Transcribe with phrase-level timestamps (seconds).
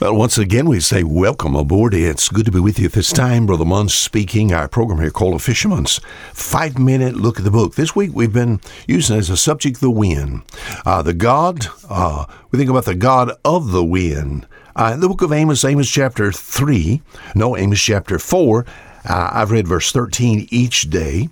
[0.00, 1.92] Well, once again, we say welcome aboard.
[1.92, 3.44] It's good to be with you this time.
[3.44, 4.50] Brother Munn speaking.
[4.50, 6.00] Our program here called A Fisherman's
[6.32, 7.74] Five Minute Look at the Book.
[7.74, 10.40] This week we've been using as a subject the wind.
[10.86, 14.46] Uh, the God, uh, we think about the God of the wind.
[14.74, 17.02] Uh, the book of Amos, Amos chapter 3,
[17.34, 18.64] no, Amos chapter 4,
[19.08, 21.28] uh, I've read verse 13 each day.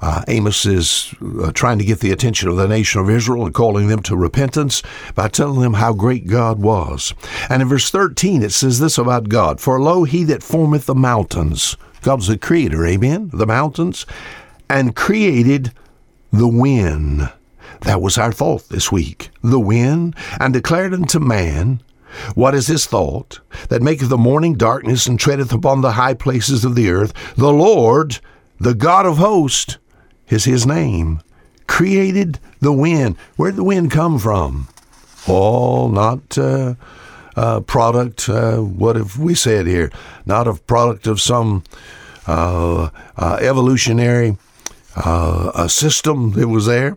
[0.00, 3.54] Uh, Amos is uh, trying to get the attention of the nation of Israel and
[3.54, 4.82] calling them to repentance
[5.14, 7.14] by telling them how great God was.
[7.48, 10.94] And in verse 13, it says this about God For lo, he that formeth the
[10.94, 14.06] mountains, God's the creator, amen, the mountains,
[14.70, 15.72] and created
[16.32, 17.32] the wind.
[17.82, 19.30] That was our thought this week.
[19.42, 21.80] The wind, and declared unto man,
[22.34, 26.64] what is his thought that maketh the morning darkness and treadeth upon the high places
[26.64, 27.12] of the earth?
[27.36, 28.18] The Lord,
[28.58, 29.78] the God of hosts,
[30.28, 31.20] is his name.
[31.66, 33.16] Created the wind.
[33.36, 34.68] Where did the wind come from?
[35.26, 36.74] Oh, not uh,
[37.36, 39.90] a product, uh, what have we said here?
[40.26, 41.64] Not a product of some
[42.26, 44.36] uh, uh evolutionary
[44.96, 46.96] uh, system that was there.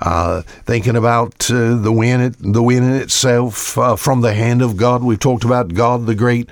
[0.00, 4.76] Uh, thinking about uh, the wind, the wind in itself uh, from the hand of
[4.76, 5.02] God.
[5.02, 6.48] We've talked about God, the great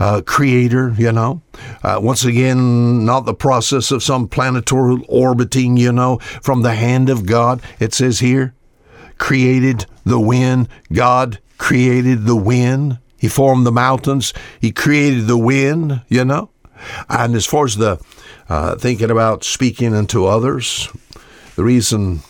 [0.00, 1.40] uh, creator, you know.
[1.84, 7.08] Uh, once again, not the process of some planetary orbiting, you know, from the hand
[7.08, 7.62] of God.
[7.78, 8.54] It says here,
[9.18, 10.68] created the wind.
[10.92, 12.98] God created the wind.
[13.16, 14.32] He formed the mountains.
[14.60, 16.50] He created the wind, you know.
[17.08, 18.00] And as far as the
[18.48, 20.88] uh, thinking about speaking unto others,
[21.54, 22.20] the reason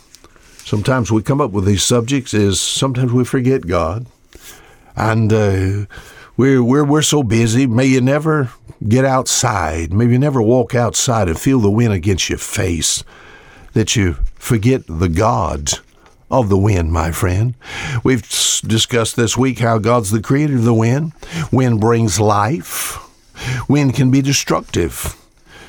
[0.71, 4.05] sometimes we come up with these subjects is sometimes we forget God.
[4.95, 5.85] And uh,
[6.37, 7.67] we're, we're, we're so busy.
[7.67, 8.53] May you never
[8.87, 9.91] get outside.
[9.91, 13.03] Maybe you never walk outside and feel the wind against your face
[13.73, 15.71] that you forget the God
[16.29, 17.55] of the wind, my friend.
[18.05, 21.11] We've discussed this week how God's the creator of the wind.
[21.51, 22.97] Wind brings life.
[23.67, 25.20] Wind can be destructive.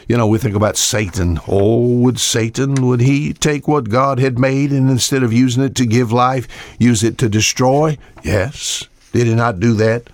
[0.08, 1.40] You know, we think about Satan.
[1.46, 5.74] Oh, would Satan, would he take what God had made and instead of using it
[5.76, 6.48] to give life,
[6.78, 7.96] use it to destroy?
[8.22, 8.84] Yes.
[9.12, 10.08] Did he not do that?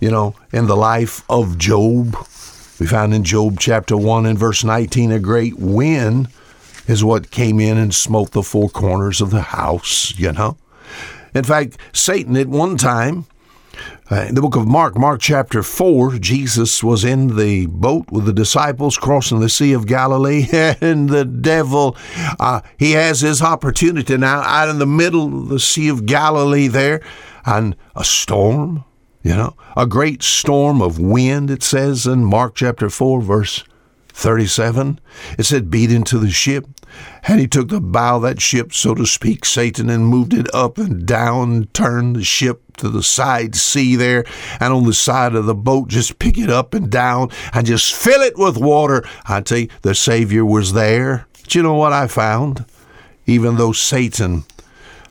[0.00, 2.16] You know, in the life of Job.
[2.78, 6.28] We found in Job chapter 1 and verse 19 a great wind
[6.86, 10.56] is what came in and smote the four corners of the house, you know.
[11.34, 13.26] In fact, Satan at one time
[14.10, 18.26] uh, in the book of Mark, Mark chapter 4, Jesus was in the boat with
[18.26, 21.96] the disciples crossing the Sea of Galilee, and the devil,
[22.38, 26.68] uh, he has his opportunity now out in the middle of the Sea of Galilee
[26.68, 27.00] there,
[27.46, 28.84] and a storm,
[29.22, 33.64] you know, a great storm of wind, it says in Mark chapter 4, verse
[34.14, 35.00] 37.
[35.38, 36.66] It said, beat into the ship.
[37.24, 40.52] And he took the bow of that ship, so to speak, Satan, and moved it
[40.54, 44.24] up and down, turned the ship to the side sea there,
[44.60, 47.92] and on the side of the boat, just pick it up and down and just
[47.92, 49.04] fill it with water.
[49.26, 51.26] I tell you, the Savior was there.
[51.42, 52.64] But you know what I found?
[53.26, 54.44] Even though Satan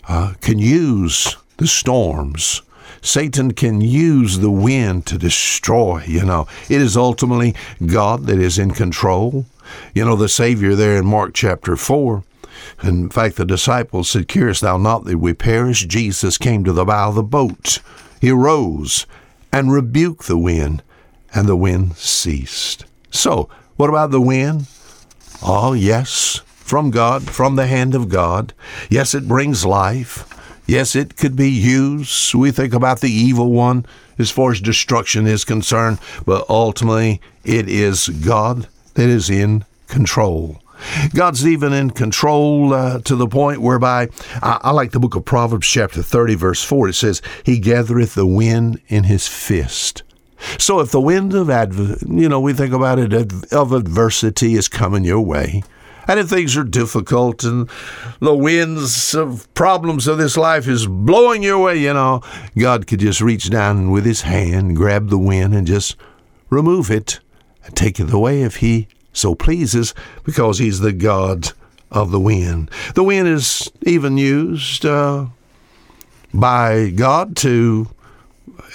[0.07, 2.61] uh, can use the storms,
[3.03, 6.47] Satan can use the wind to destroy, you know.
[6.69, 7.53] It is ultimately
[7.85, 9.45] God that is in control.
[9.93, 12.23] You know, the Savior there in Mark chapter 4,
[12.81, 15.85] in fact, the disciples said, Carest thou not that we perish?
[15.85, 17.79] Jesus came to the bow of the boat.
[18.21, 19.05] He arose
[19.51, 20.81] and rebuked the wind,
[21.33, 22.85] and the wind ceased.
[23.11, 24.67] So, what about the wind?
[25.41, 28.53] Oh, yes, from God, from the hand of God.
[28.89, 30.29] Yes, it brings life.
[30.65, 32.33] Yes, it could be used.
[32.33, 33.85] We think about the evil one
[34.17, 40.61] as far as destruction is concerned, but ultimately it is God that is in control.
[41.13, 44.09] God's even in control uh, to the point whereby
[44.41, 46.89] I, I, like the book of Proverbs, chapter 30, verse 4.
[46.89, 50.03] It says, He gathereth the wind in his fist.
[50.57, 53.13] So if the wind of adv- you know, we think about it
[53.53, 55.63] of adversity is coming your way,
[56.07, 57.69] and if things are difficult and
[58.19, 62.21] the winds of problems of this life is blowing your way, you know,
[62.57, 65.95] God could just reach down with his hand, grab the wind, and just
[66.49, 67.19] remove it
[67.65, 69.93] and take it away if he so pleases,
[70.23, 71.51] because he's the God
[71.91, 72.69] of the wind.
[72.95, 75.27] The wind is even used uh,
[76.33, 77.89] by God to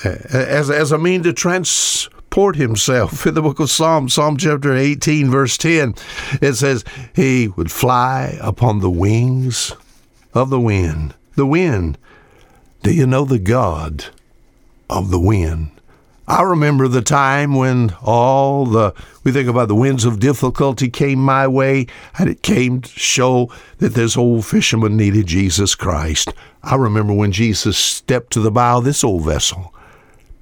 [0.04, 2.08] as, as a mean to trans
[2.38, 3.26] support himself.
[3.26, 5.96] In the book of Psalms, Psalm chapter 18, verse 10,
[6.40, 9.72] it says, He would fly upon the wings
[10.34, 11.16] of the wind.
[11.34, 11.98] The wind.
[12.84, 14.04] Do you know the God
[14.88, 15.72] of the wind?
[16.28, 18.94] I remember the time when all the,
[19.24, 21.88] we think about the winds of difficulty came my way,
[22.20, 26.32] and it came to show that this old fisherman needed Jesus Christ.
[26.62, 29.74] I remember when Jesus stepped to the bow of this old vessel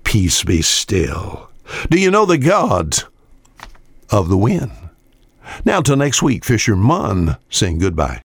[0.05, 1.49] peace be still.
[1.91, 3.05] Do you know the God
[4.11, 4.73] of the wind?
[5.65, 8.15] Now, till next week, Fisher Munn saying goodbye.